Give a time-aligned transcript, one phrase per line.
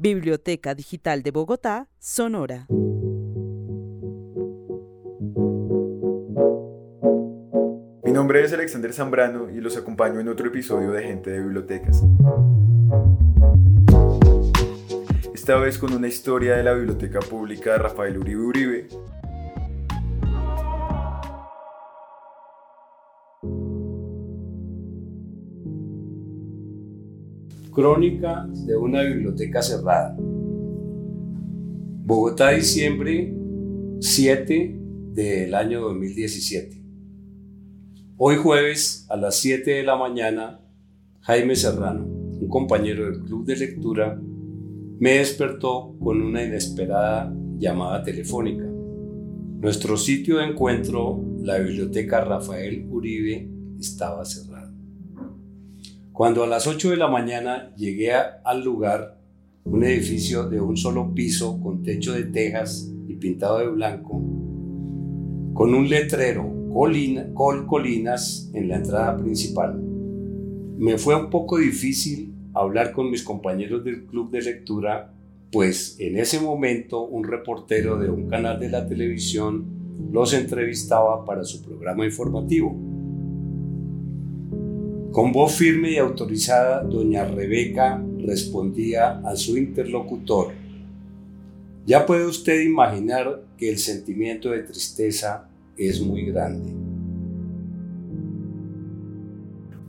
[0.00, 2.68] Biblioteca Digital de Bogotá, Sonora.
[8.04, 12.04] Mi nombre es Alexander Zambrano y los acompaño en otro episodio de Gente de Bibliotecas.
[15.34, 18.88] Esta vez con una historia de la Biblioteca Pública de Rafael Uribe Uribe,
[27.78, 30.16] Crónica de una biblioteca cerrada.
[32.04, 33.32] Bogotá, diciembre
[34.00, 34.76] 7
[35.12, 36.82] del año 2017.
[38.16, 40.60] Hoy jueves a las 7 de la mañana,
[41.20, 44.20] Jaime Serrano, un compañero del club de lectura,
[44.98, 48.64] me despertó con una inesperada llamada telefónica.
[48.64, 54.57] Nuestro sitio de encuentro, la biblioteca Rafael Uribe, estaba cerrada.
[56.18, 59.20] Cuando a las 8 de la mañana llegué al lugar,
[59.62, 64.20] un edificio de un solo piso con techo de tejas y pintado de blanco,
[65.54, 69.80] con un letrero colina, Col Colinas en la entrada principal.
[69.80, 75.14] Me fue un poco difícil hablar con mis compañeros del club de lectura,
[75.52, 79.66] pues en ese momento un reportero de un canal de la televisión
[80.10, 82.87] los entrevistaba para su programa informativo.
[85.12, 90.52] Con voz firme y autorizada, doña Rebeca respondía a su interlocutor.
[91.86, 96.70] Ya puede usted imaginar que el sentimiento de tristeza es muy grande.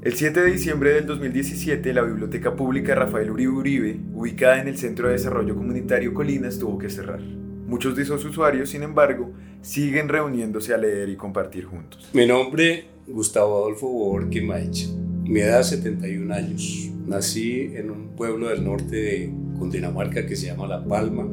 [0.01, 4.77] El 7 de diciembre del 2017, la Biblioteca Pública Rafael Uribe Uribe, ubicada en el
[4.77, 7.19] Centro de Desarrollo Comunitario Colinas, tuvo que cerrar.
[7.67, 12.09] Muchos de esos usuarios, sin embargo, siguen reuniéndose a leer y compartir juntos.
[12.13, 14.87] Mi nombre, Gustavo Adolfo Borque Maicha.
[15.29, 16.89] Mi edad 71 años.
[17.05, 21.29] Nací en un pueblo del norte de Cundinamarca que se llama La Palma.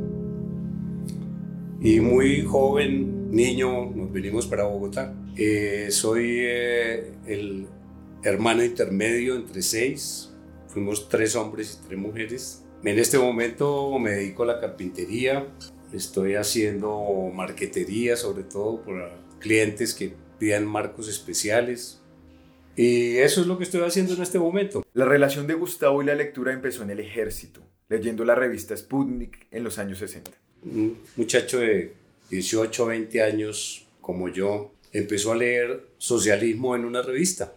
[1.81, 5.15] Y muy joven, niño, nos vinimos para Bogotá.
[5.35, 7.69] Eh, soy eh, el
[8.23, 10.31] hermano intermedio entre seis.
[10.69, 12.65] Fuimos tres hombres y tres mujeres.
[12.85, 15.49] En este momento me dedico a la carpintería.
[15.95, 19.09] Estoy haciendo marquetería, sobre todo para
[19.41, 22.03] clientes que pidan marcos especiales
[22.77, 24.85] y eso es lo que estoy haciendo en este momento.
[24.93, 29.47] La relación de Gustavo y la lectura empezó en el ejército, leyendo la revista Sputnik
[29.51, 30.31] en los años 60.
[30.65, 31.95] Un muchacho de
[32.31, 37.55] 18 o 20 años como yo empezó a leer socialismo en una revista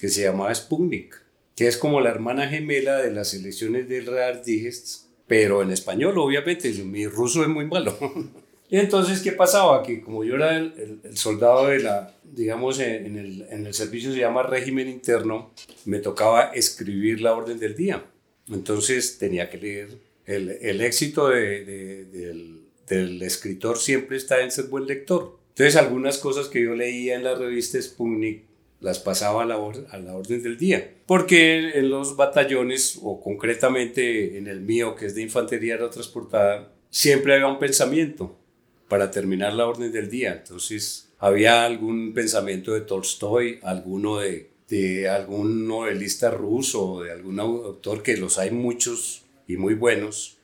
[0.00, 1.20] que se llamaba Sputnik,
[1.54, 6.18] que es como la hermana gemela de las elecciones del Real Digest, pero en español,
[6.18, 6.70] obviamente.
[6.84, 7.96] Mi ruso es muy malo.
[8.80, 9.84] Entonces, ¿qué pasaba?
[9.84, 14.18] Que como yo era el, soldado de la, digamos, en el, en el, servicio se
[14.18, 15.52] llama régimen interno,
[15.84, 18.04] me tocaba escribir la orden del día.
[18.48, 19.90] Entonces tenía que leer.
[20.26, 21.64] El, el éxito de,
[22.06, 25.38] del, del, escritor siempre está en ser buen lector.
[25.50, 28.42] Entonces algunas cosas que yo leía en la revista Sputnik
[28.80, 30.94] las pasaba a la, a la orden del día.
[31.06, 37.34] Porque en los batallones, o concretamente en el mío, que es de infantería aerotransportada, siempre
[37.34, 38.40] había un pensamiento
[38.88, 40.32] para terminar la orden del día.
[40.32, 48.02] Entonces, había algún pensamiento de Tolstoy, alguno de, de algún novelista ruso, de algún autor,
[48.02, 50.38] que los hay muchos y muy buenos.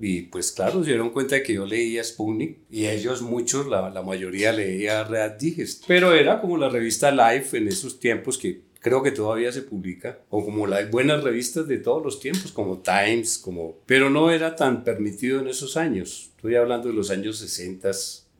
[0.00, 3.90] Y pues claro, se dieron cuenta de que yo leía Sputnik y ellos muchos, la,
[3.90, 5.84] la mayoría leía Real Digest.
[5.86, 10.18] Pero era como la revista Life en esos tiempos que creo que todavía se publica,
[10.30, 13.76] o como las buenas revistas de todos los tiempos, como Times, como...
[13.86, 16.30] pero no era tan permitido en esos años.
[16.36, 17.90] Estoy hablando de los años 60,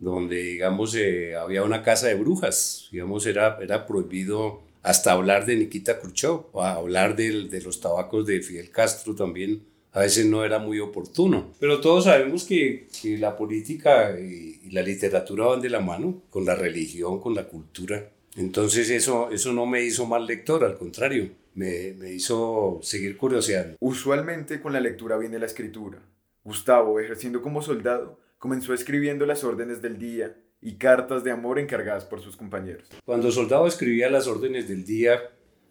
[0.00, 5.56] donde, digamos, eh, había una casa de brujas, digamos, era, era prohibido hasta hablar de
[5.56, 9.62] Nikita Khrushchev, o hablar de, de los tabacos de Fidel Castro también,
[9.92, 11.50] a veces no era muy oportuno.
[11.58, 16.22] Pero todos sabemos que, que la política y, y la literatura van de la mano,
[16.30, 18.10] con la religión, con la cultura.
[18.40, 23.76] Entonces eso, eso no me hizo mal lector, al contrario, me, me hizo seguir curioseando.
[23.80, 25.98] Usualmente con la lectura viene la escritura.
[26.42, 32.06] Gustavo, ejerciendo como soldado, comenzó escribiendo las órdenes del día y cartas de amor encargadas
[32.06, 32.88] por sus compañeros.
[33.04, 35.20] Cuando soldado escribía las órdenes del día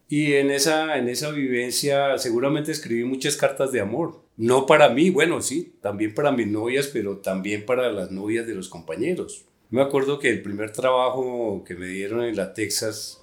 [0.07, 4.22] y en esa, en esa vivencia seguramente escribí muchas cartas de amor.
[4.38, 8.54] No para mí, bueno, sí, también para mis novias, pero también para las novias de
[8.54, 9.49] los compañeros.
[9.71, 13.21] Me acuerdo que el primer trabajo que me dieron en la Texas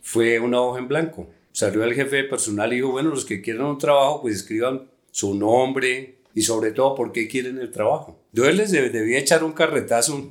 [0.00, 1.28] fue una hoja en blanco.
[1.50, 4.88] Salió el jefe de personal y dijo, bueno, los que quieran un trabajo, pues escriban
[5.10, 8.20] su nombre y sobre todo por qué quieren el trabajo.
[8.30, 10.30] Yo les debía echar un carretazo,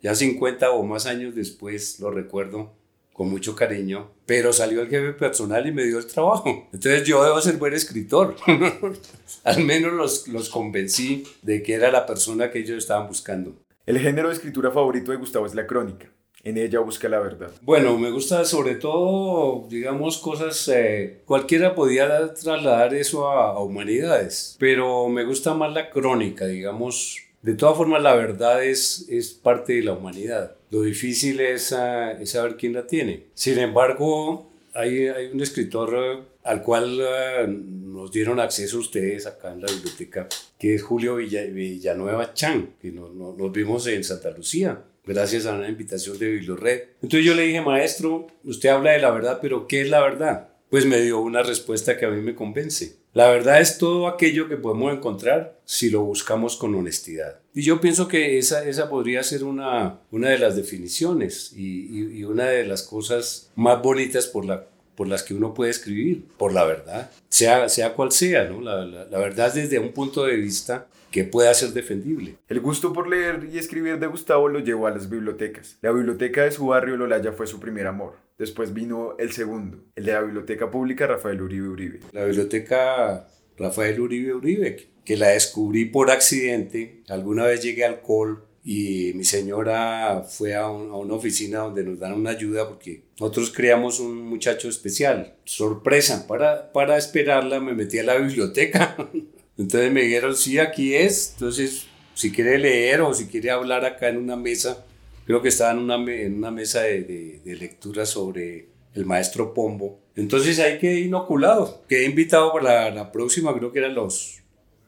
[0.00, 2.70] ya 50 o más años después, lo recuerdo,
[3.12, 6.68] con mucho cariño, pero salió el jefe personal y me dio el trabajo.
[6.72, 8.36] Entonces yo debo ser buen escritor.
[9.42, 13.56] Al menos los, los convencí de que era la persona que ellos estaban buscando.
[13.84, 16.08] El género de escritura favorito de Gustavo es la crónica.
[16.44, 17.50] En ella busca la verdad.
[17.62, 25.08] Bueno, me gusta sobre todo, digamos, cosas, eh, cualquiera podía trasladar eso a, humanidades, pero
[25.08, 29.82] me gusta más la crónica, digamos, de todas formas, la verdad es, es parte de
[29.82, 30.54] la humanidad.
[30.70, 33.24] Lo difícil es, ah, es saber quién la tiene.
[33.34, 39.62] Sin embargo, hay, hay un escritor al cual ah, nos dieron acceso ustedes acá en
[39.62, 40.28] la biblioteca,
[40.58, 45.68] que es Julio Villanueva Chan, que nos, nos vimos en Santa Lucía gracias a una
[45.68, 46.82] invitación de Bibliored.
[47.02, 50.48] Entonces yo le dije, maestro, usted habla de la verdad, pero ¿qué es la verdad?
[50.70, 52.96] Pues me dio una respuesta que a mí me convence.
[53.12, 57.40] La verdad es todo aquello que podemos encontrar si lo buscamos con honestidad.
[57.52, 62.24] Y yo pienso que esa, esa podría ser una, una de las definiciones y, y,
[62.24, 66.52] una de las cosas más bonitas por, la, por las que uno puede escribir, por
[66.52, 68.60] la verdad, sea, sea cual sea, ¿no?
[68.60, 72.36] la, la, la verdad desde un punto de vista que pueda ser defendible.
[72.48, 75.76] El gusto por leer y escribir de Gustavo lo llevó a las bibliotecas.
[75.82, 78.14] La biblioteca de su barrio Lolaya fue su primer amor.
[78.38, 82.00] Después vino el segundo, el de la Biblioteca Pública Rafael Uribe Uribe.
[82.12, 87.02] La Biblioteca Rafael Uribe Uribe, que la descubrí por accidente.
[87.08, 91.82] Alguna vez llegué al COL y mi señora fue a, un, a, una oficina donde
[91.82, 95.34] nos dan una ayuda porque nosotros creamos un muchacho especial.
[95.44, 98.96] Sorpresa, para, para esperarla me metí a la biblioteca.
[99.58, 101.32] Entonces me dijeron, sí, aquí es.
[101.34, 104.84] Entonces, si quiere leer o si quiere hablar acá en una mesa,
[105.26, 110.00] creo que estaba en una, mesa de lectura sobre el maestro Pombo.
[110.16, 111.82] Entonces ahí quedé inoculado.
[111.88, 114.42] Quedé invitado para la, la próxima, creo que eran los,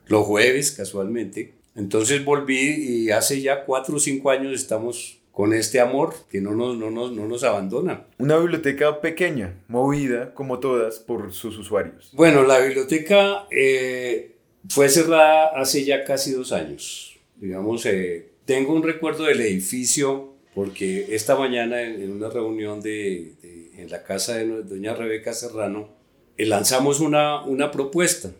[0.06, 1.54] los jueves, casualmente.
[1.74, 6.52] Entonces volví y hace ya cuatro o cinco años estamos con este amor que no
[6.52, 8.06] nos, no, nos, no nos abandona.
[8.18, 12.10] Una biblioteca pequeña, movida, como todas, por sus usuarios.
[12.12, 14.36] Bueno, la biblioteca eh,
[14.68, 17.18] fue cerrada hace ya casi dos años.
[17.36, 23.32] Digamos, eh, tengo un recuerdo del edificio porque esta mañana en, en una reunión de,
[23.42, 25.88] de, en la casa de doña Rebeca Serrano
[26.36, 28.30] eh, lanzamos una, una propuesta.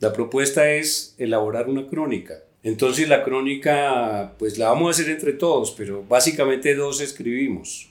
[0.00, 2.42] La propuesta es elaborar una crónica.
[2.62, 7.88] Entonces la crónica, pues la vamos a hacer entre todos, pero básicamente dos escribimos.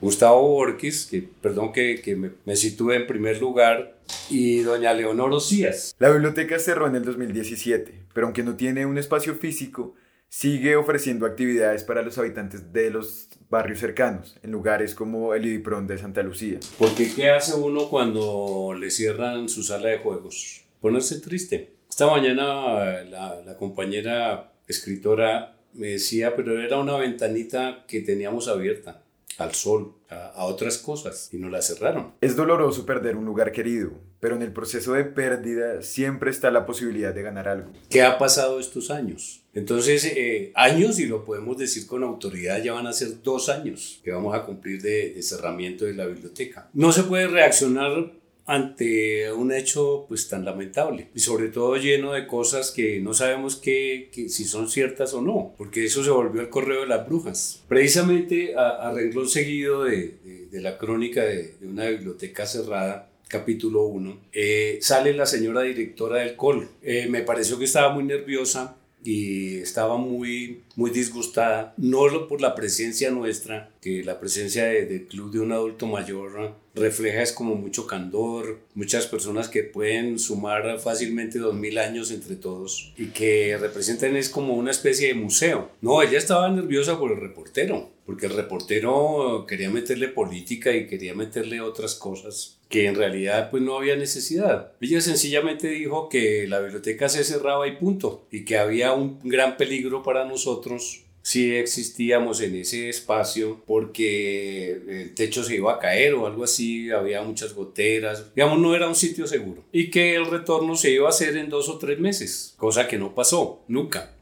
[0.00, 3.94] Gustavo Borges, que perdón que, que me, me sitúe en primer lugar,
[4.30, 5.94] y doña Leonor Ocías.
[5.98, 9.94] La biblioteca cerró en el 2017, pero aunque no tiene un espacio físico,
[10.28, 15.86] sigue ofreciendo actividades para los habitantes de los barrios cercanos, en lugares como el Idiprón
[15.86, 16.58] de Santa Lucía.
[16.78, 20.64] Porque ¿qué hace uno cuando le cierran su sala de juegos?
[20.80, 21.73] Ponerse triste.
[21.94, 29.04] Esta mañana la, la compañera escritora me decía, pero era una ventanita que teníamos abierta
[29.38, 32.14] al sol, a, a, otras cosas, y nos la cerraron.
[32.20, 36.66] Es doloroso perder un lugar querido, pero en el proceso de pérdida siempre está la
[36.66, 37.70] posibilidad de ganar algo.
[37.88, 39.44] ¿Qué ha pasado estos años?
[39.54, 44.00] Entonces, eh, años, y lo podemos decir con autoridad, ya van a ser dos años
[44.02, 46.68] que vamos a cumplir de, de cerramiento de la biblioteca.
[46.72, 48.10] No se puede reaccionar
[48.46, 53.56] ante un hecho pues tan lamentable y sobre todo lleno de cosas que no sabemos
[53.56, 57.06] que, que, si son ciertas o no, porque eso se volvió el correo de las
[57.06, 57.62] brujas.
[57.68, 63.84] Precisamente a, a renglón seguido de, de, la crónica de, de, una biblioteca cerrada, capítulo
[63.84, 66.68] 1, eh, sale la señora directora del COL.
[66.82, 72.54] Eh, me pareció que estaba muy nerviosa y estaba muy, muy disgustada, no por la
[72.54, 77.54] presencia nuestra, que la presencia del de club de un adulto mayor refleja es como
[77.54, 83.56] mucho candor, muchas personas que pueden sumar fácilmente dos mil años entre todos y que
[83.58, 85.70] representan es como una especie de museo.
[85.82, 91.14] No, ella estaba nerviosa por el reportero, porque el reportero quería meterle política y quería
[91.14, 94.72] meterle otras cosas que en realidad pues no había necesidad.
[94.80, 99.56] Ella sencillamente dijo que la biblioteca se cerraba y punto, y que había un gran
[99.56, 106.14] peligro para nosotros si existíamos en ese espacio porque el techo se iba a caer
[106.14, 109.62] o algo así, había muchas goteras, digamos, no era un sitio seguro.
[109.70, 112.98] Y que el retorno se iba a hacer en dos o tres meses, cosa que
[112.98, 114.16] no pasó, nunca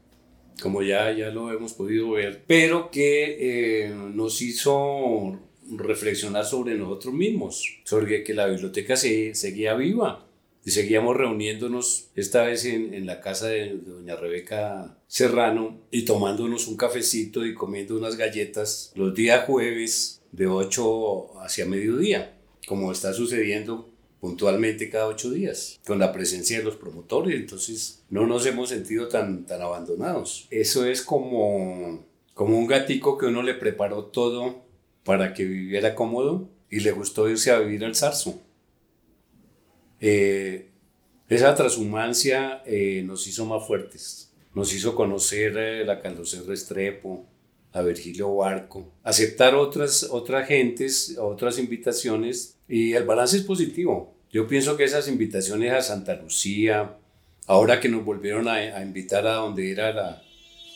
[0.61, 5.39] como ya, ya lo hemos podido ver, pero que eh, nos hizo
[5.77, 10.27] reflexionar sobre nosotros mismos, sobre que la biblioteca se, seguía viva
[10.65, 16.67] y seguíamos reuniéndonos esta vez en, en la casa de, doña Rebeca Serrano y tomándonos
[16.67, 23.13] un cafecito y comiendo unas galletas los días jueves de 8 hacia mediodía, como está
[23.13, 28.69] sucediendo puntualmente cada ocho días, con la presencia de los promotores, entonces no nos hemos
[28.69, 30.47] sentido tan, tan abandonados.
[30.49, 34.62] Eso es como, como un gatico que uno le preparó todo
[35.03, 38.41] para que viviera cómodo y le gustó irse a vivir al Zarzo.
[39.99, 40.69] Eh,
[41.29, 47.25] esa transhumancia eh, nos hizo más fuertes, nos hizo conocer eh, la Carlos Restrepo,
[47.71, 54.15] a Virgilio Barco, aceptar otras, otras gentes, otras invitaciones y el balance es positivo.
[54.31, 56.97] Yo pienso que esas invitaciones a Santa Lucía,
[57.47, 60.23] ahora que nos volvieron a, invitar a donde era la,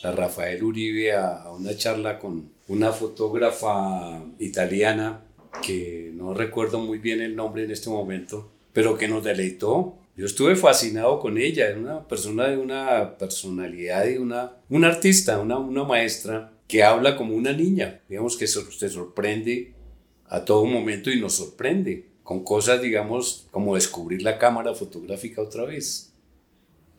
[0.02, 5.24] la Rafael Uribe a, una charla con una fotógrafa italiana
[5.62, 9.96] que no recuerdo muy bien el nombre en este momento, pero que nos deleitó.
[10.16, 15.58] Yo estuve fascinado con ella, una persona de una personalidad y una, una artista, una,
[15.58, 19.72] una maestra que habla como una niña, digamos que se, sorprende
[20.26, 25.64] a todo momento y nos sorprende con cosas, digamos, como descubrir la cámara fotográfica otra
[25.64, 26.12] vez.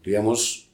[0.04, 0.72] Digamos,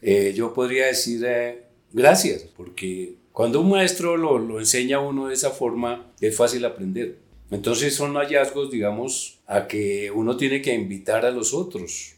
[0.00, 5.28] eh, yo podría decir eh, gracias, porque cuando un maestro lo, lo, enseña a uno
[5.28, 7.18] de esa forma, es fácil aprender.
[7.50, 12.14] Entonces son hallazgos, digamos, a que uno tiene que invitar a los otros,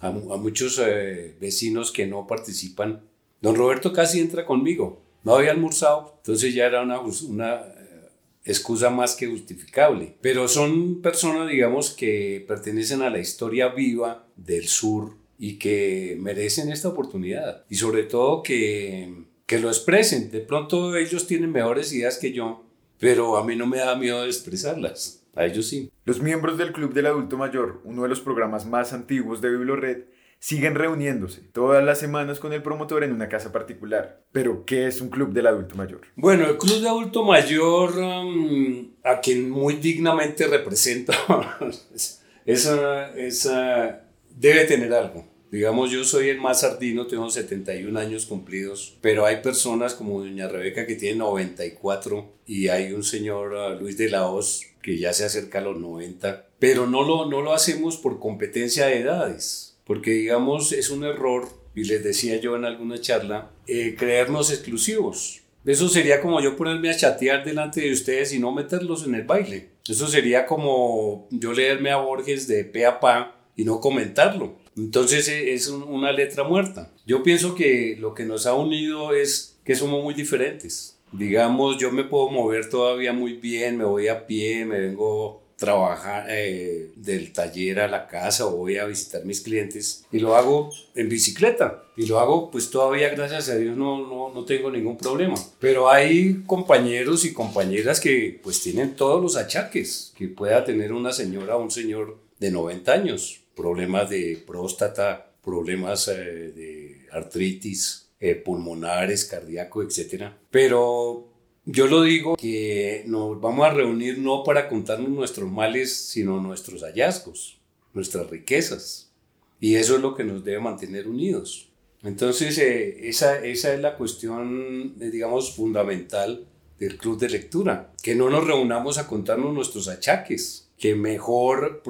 [0.00, 3.02] a, muchos eh, vecinos que no participan.
[3.40, 8.08] Don Roberto casi entra conmigo no había almorzado, entonces ya era una, una eh,
[8.44, 10.14] excusa más que justificable.
[10.20, 16.70] Pero son personas, digamos, que pertenecen a la historia viva del sur y que merecen
[16.70, 17.64] esta oportunidad.
[17.68, 20.30] Y sobre todo que, que lo expresen.
[20.30, 22.66] De pronto ellos tienen mejores ideas que yo,
[23.00, 25.24] pero a mí no me da miedo de expresarlas.
[25.34, 25.90] A ellos sí.
[26.04, 30.04] Los miembros del Club del Adulto Mayor, uno de los programas más antiguos de Biblored,
[30.38, 34.22] siguen reuniéndose todas las semanas con el promotor en una casa particular.
[34.32, 36.02] Pero, ¿qué es un club del adulto mayor?
[36.14, 41.14] Bueno, el club de adulto mayor, um, a quien muy dignamente representa,
[42.44, 45.37] esa, esa, debe tener algo.
[45.50, 50.48] Digamos, yo soy el más sardino, tengo 71 años cumplidos, pero hay personas como doña
[50.48, 55.12] Rebeca que tiene 94 y hay un señor uh, Luis de la Hoz que ya
[55.12, 59.68] se acerca a los 90, pero no lo, no lo hacemos por competencia de edades
[59.88, 65.40] porque digamos es un error, y les decía yo en alguna charla, eh, creernos exclusivos.
[65.64, 69.22] Eso sería como yo ponerme a chatear delante de ustedes y no meterlos en el
[69.22, 69.70] baile.
[69.88, 74.58] Eso sería como yo leerme a Borges de pe a pa y no comentarlo.
[74.78, 76.92] Entonces e, es una letra muerta.
[77.06, 80.98] Yo pienso que lo que nos ha unido es que somos muy diferentes.
[81.12, 86.26] Digamos, yo me puedo mover todavía muy bien, me voy a pie, me vengo trabajar
[86.30, 90.70] eh, del taller a la casa o voy a visitar mis clientes y lo hago
[90.94, 94.96] en bicicleta y lo hago pues todavía gracias a Dios no, no, no tengo ningún
[94.96, 100.92] problema pero hay compañeros y compañeras que pues tienen todos los achaques que pueda tener
[100.92, 108.08] una señora o un señor de 90 años problemas de próstata problemas eh, de artritis
[108.20, 111.28] eh, pulmonares cardíaco etcétera pero
[111.70, 116.82] yo lo digo que nos vamos a reunir no para contarnos nuestros males, sino nuestros
[116.82, 117.60] hallazgos,
[117.92, 119.12] nuestras riquezas.
[119.60, 121.68] Y eso es lo que nos debe mantener unidos.
[122.02, 126.46] Entonces, eh, esa, esa es la cuestión, digamos, fundamental
[126.78, 127.92] del club de lectura.
[128.02, 131.82] Que no nos reunamos a contarnos nuestros achaques, que mejor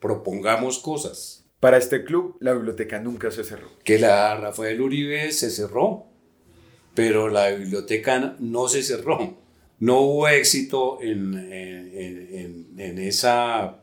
[0.00, 1.44] propongamos cosas.
[1.60, 3.68] Para este club, la biblioteca nunca se cerró.
[3.84, 6.14] Que la Rafael Uribe se cerró
[6.94, 9.36] pero la biblioteca no se cerró.
[9.80, 13.80] No hubo éxito en, en, en, esa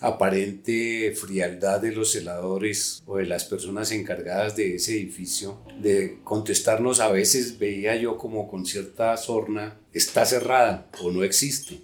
[0.00, 7.00] aparente frialdad de los celadores o de las personas encargadas de ese edificio, de contestarnos
[7.00, 11.80] a veces veía yo como con cierta sorna, está cerrada o no existe.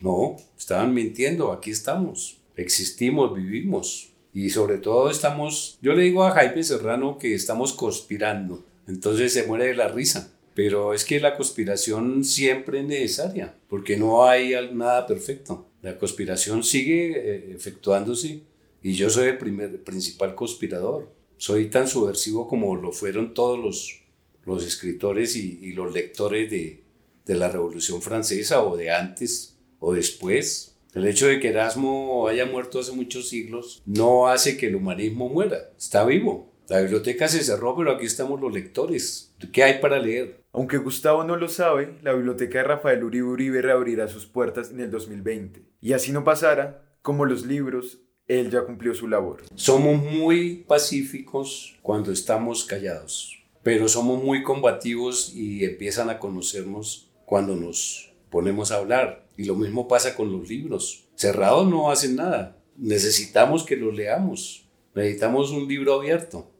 [0.00, 6.32] No, estaban mintiendo, aquí estamos, existimos, vivimos y sobre todo estamos, yo le digo a
[6.32, 10.32] Jaime Serrano que estamos conspirando entonces se muere de la risa.
[10.54, 15.66] Pero es que la conspiración siempre es necesaria, porque no hay nada perfecto.
[15.82, 18.40] La conspiración sigue eh, efectuándose
[18.82, 21.12] y yo soy el primer, principal conspirador.
[21.36, 24.00] Soy tan subversivo como lo fueron todos los,
[24.46, 26.82] los escritores y, los lectores de,
[27.26, 30.78] de la Revolución Francesa o de antes o después.
[30.94, 35.28] El hecho de que Erasmo haya muerto hace muchos siglos no hace que el humanismo
[35.28, 36.52] muera, está vivo.
[36.68, 39.34] La biblioteca se cerró, pero aquí estamos los lectores.
[39.52, 40.42] ¿Qué hay para leer?
[40.52, 44.80] Aunque Gustavo no lo sabe, la biblioteca de Rafael Uribe Uribe reabrirá sus puertas en
[44.80, 45.62] el 2020.
[45.80, 49.42] Y así no pasara, como los libros, él ya cumplió su labor.
[49.54, 57.54] Somos muy pacíficos cuando estamos callados, pero somos muy combativos y empiezan a conocernos cuando
[57.54, 59.25] nos ponemos a hablar.
[59.36, 61.04] Y lo mismo pasa con los libros.
[61.14, 62.56] Cerrados no hacen nada.
[62.76, 64.66] Necesitamos que los leamos.
[64.94, 66.50] Necesitamos un libro abierto.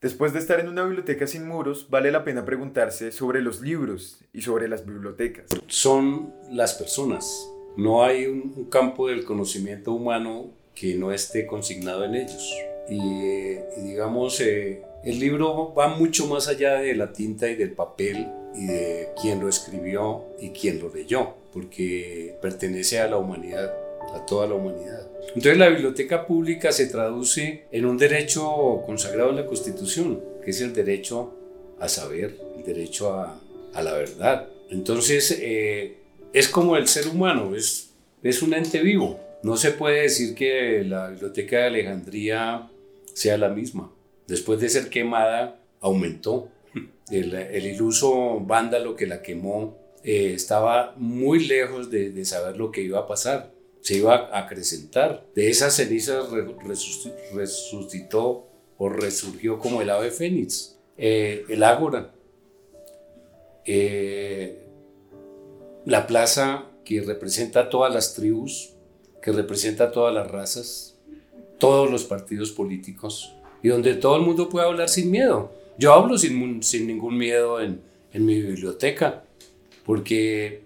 [0.00, 4.20] Después de estar en una biblioteca sin muros, vale la pena preguntarse sobre los libros
[4.32, 5.46] y sobre las bibliotecas.
[5.66, 7.50] Son las personas.
[7.76, 12.54] no hay un, campo del conocimiento humano que no esté consignado en ellos.
[12.88, 18.28] Y, digamos, eh, el libro va mucho más allá de la tinta y del papel
[18.56, 23.74] y de quién lo escribió y quién lo leyó, porque pertenece a la humanidad,
[24.14, 25.08] a toda la humanidad.
[25.28, 30.60] Entonces la biblioteca pública se traduce en un derecho consagrado en la Constitución, que es
[30.60, 31.34] el derecho
[31.78, 33.40] a saber, el derecho a,
[33.74, 34.48] la verdad.
[34.70, 35.98] Entonces eh,
[36.32, 37.90] es como el ser humano, es,
[38.22, 39.20] es un ente vivo.
[39.42, 42.70] No se puede decir que la biblioteca de Alejandría
[43.12, 43.92] sea la misma.
[44.26, 46.48] Después de ser quemada, aumentó.
[47.10, 52.82] El, iluso vándalo que la quemó eh, estaba muy lejos de, de saber lo que
[52.82, 53.56] iba a pasar
[53.86, 55.24] se iba a acrecentar.
[55.36, 56.26] De esas cenizas
[57.32, 62.12] resucitó o resurgió como el ave fénix, eh, el ágora,
[63.64, 64.58] eh,
[65.84, 68.72] la plaza que representa a todas las tribus,
[69.22, 70.96] que representa a todas las razas,
[71.58, 75.52] todos los partidos políticos y donde todo el mundo puede hablar sin miedo.
[75.78, 77.80] Yo hablo sin, sin ningún miedo en,
[78.12, 79.24] en mi biblioteca,
[79.84, 80.62] porque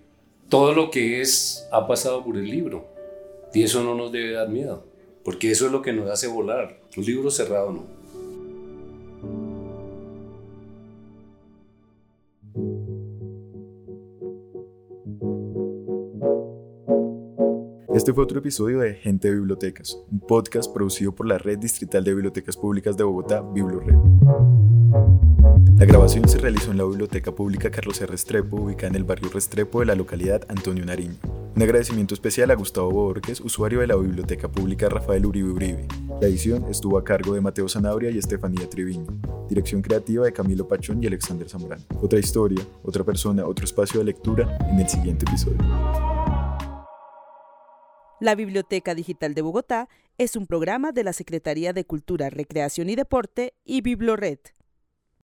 [0.48, 2.86] todo lo que es ha pasado por el libro.
[3.52, 4.84] Y eso no nos debe dar miedo,
[5.24, 6.78] porque eso es lo que nos hace volar.
[6.96, 7.99] Un libro cerrado no.
[18.00, 22.02] Este fue otro episodio de Gente de Bibliotecas, un podcast producido por la Red Distrital
[22.02, 23.94] de Bibliotecas Públicas de Bogotá, BibloRed.
[25.76, 28.10] La grabación se realizó en la Biblioteca Pública Carlos R.
[28.10, 31.18] Restrepo, ubicada en el barrio Restrepo de la localidad Antonio Nariño.
[31.54, 35.86] Un agradecimiento especial a Gustavo Borges, usuario de la Biblioteca Pública Rafael Uribe Uribe.
[36.22, 39.08] La edición estuvo a cargo de Mateo Zanabria y Estefanía Triviño.
[39.46, 41.84] Dirección creativa de Camilo Pachón y Alexander Zambrano.
[42.00, 45.58] Otra historia, otra persona, otro espacio de lectura en el siguiente episodio.
[48.20, 52.94] La Biblioteca Digital de Bogotá es un programa de la Secretaría de Cultura, Recreación y
[52.94, 54.40] Deporte y Biblored.